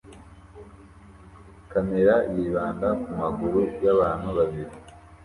[1.71, 4.73] Kamera yibanda kumaguru yabantu babiri